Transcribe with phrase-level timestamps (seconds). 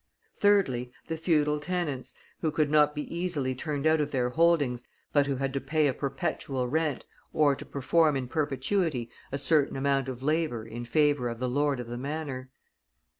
[0.39, 5.27] Thirdly, the feudal tenants, who could not be easily turned out of their holdings, but
[5.27, 10.09] who had to pay a perpetual rent, or to perform in perpetuity a certain amount
[10.09, 12.49] of labor in favor of the lord of the manor.